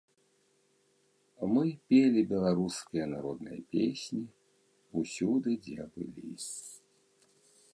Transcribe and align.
Мы 1.53 1.65
пелі 1.93 2.21
беларускія 2.31 3.05
народныя 3.15 3.59
песні 3.75 4.23
ўсюды, 5.01 5.49
дзе 5.67 5.83
былі. 5.99 6.33